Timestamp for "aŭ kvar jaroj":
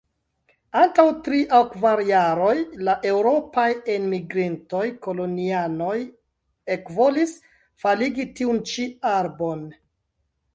1.57-2.53